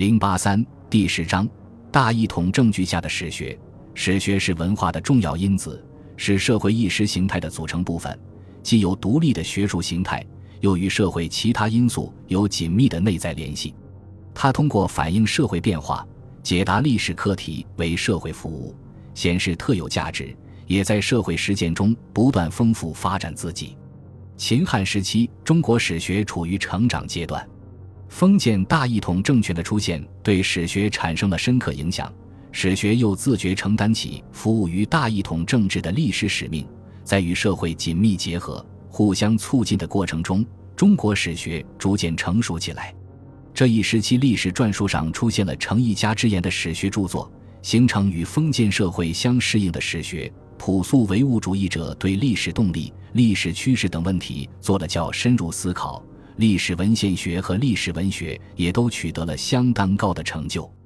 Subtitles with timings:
[0.00, 1.46] 零八三第十章
[1.92, 3.58] 大一统证据下的史学。
[3.92, 8.18] 史学是文化的重要因子，是社会意识形态的组成部分，
[8.62, 10.24] 既有独立的学术形态，
[10.60, 13.74] 又与社会其他因素有紧密的内在联系。
[14.32, 16.08] 它通过反映社会变化、
[16.42, 18.74] 解答历史课题为社会服务，
[19.12, 20.34] 显示特有价值，
[20.66, 23.76] 也在社会实践中不断丰富发展自己。
[24.38, 27.46] 秦汉时期，中国史学处于成长阶段，
[28.10, 32.12] 封建大一统政权的出现对史学产生了深刻影响，
[32.50, 36.66] 史学又自觉承担起服务于大一统政治的历史使命，
[37.04, 42.92] 在与社会紧密结合、互相促进的过程中，中国史学逐渐成熟起来。
[43.54, 47.30] 这一时期，历史传述上出现了成一家之言的史学著作，
[47.62, 50.30] 形成与封建社会相适应的史学。
[50.58, 56.04] 朴素唯物主义者对历史动力、历史趋势等问题做了较深入思考，
[56.40, 60.79] 历史文献学和历史文学也都取得了相当高的成就。